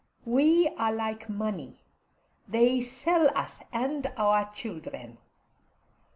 [0.25, 1.83] We are like money;
[2.47, 5.19] they sell us and our children.